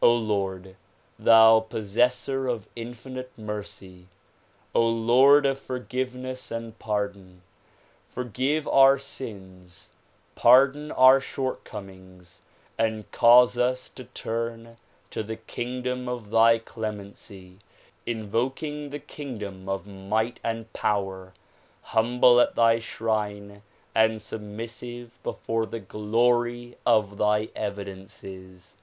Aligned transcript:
Lord, 0.00 0.76
thou 1.18 1.60
possessor 1.60 2.46
of 2.48 2.66
infinite 2.74 3.30
mercy! 3.36 4.06
Lord 4.72 5.44
of 5.44 5.58
forgiveness 5.58 6.50
and 6.50 6.78
pardon! 6.78 7.42
forgive 8.08 8.66
our 8.66 8.98
sins, 8.98 9.90
pardon 10.36 10.90
our 10.90 11.20
short 11.20 11.64
comings 11.64 12.40
and 12.78 13.12
cause 13.12 13.58
us 13.58 13.90
to 13.90 14.04
turn 14.04 14.78
to 15.10 15.22
the 15.22 15.36
kingdom 15.36 16.08
of 16.08 16.30
thy 16.30 16.56
clemency, 16.60 17.58
in 18.06 18.26
voking 18.26 18.88
the 18.88 18.98
kingdom 18.98 19.68
of 19.68 19.86
might 19.86 20.40
and 20.42 20.72
power, 20.72 21.34
humble 21.82 22.40
at 22.40 22.54
thy 22.54 22.78
shrine 22.78 23.60
and 23.94 24.22
submissive 24.22 25.18
before 25.22 25.66
the 25.66 25.78
glory 25.78 26.74
of 26.86 27.18
thy 27.18 27.50
evidences. 27.54 28.78